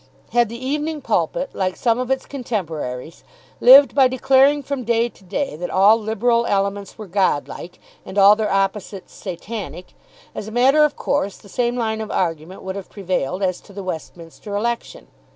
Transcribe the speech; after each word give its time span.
Had 0.31 0.49
the 0.49 0.57
"Evening 0.57 0.99
Pulpit," 1.01 1.51
like 1.53 1.75
some 1.75 1.99
of 1.99 2.09
its 2.09 2.25
contemporaries, 2.25 3.23
lived 3.59 3.93
by 3.93 4.07
declaring 4.07 4.63
from 4.63 4.83
day 4.83 5.09
to 5.09 5.23
day 5.23 5.55
that 5.55 5.69
all 5.69 5.95
Liberal 5.95 6.47
elements 6.47 6.97
were 6.97 7.05
godlike, 7.05 7.77
and 8.03 8.17
all 8.17 8.35
their 8.35 8.51
opposites 8.51 9.13
satanic, 9.13 9.93
as 10.33 10.47
a 10.47 10.51
matter 10.51 10.83
of 10.83 10.95
course 10.95 11.37
the 11.37 11.49
same 11.49 11.75
line 11.75 12.01
of 12.01 12.09
argument 12.09 12.63
would 12.63 12.75
have 12.77 12.89
prevailed 12.89 13.43
as 13.43 13.61
to 13.61 13.73
the 13.73 13.83
Westminster 13.83 14.55
election. 14.55 15.05